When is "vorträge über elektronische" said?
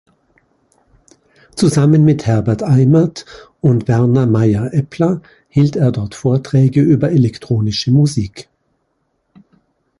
6.15-7.91